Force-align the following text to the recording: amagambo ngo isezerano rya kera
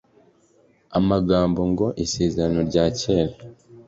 amagambo 0.97 1.59
ngo 1.71 1.87
isezerano 2.03 2.59
rya 2.69 2.85
kera 2.99 3.35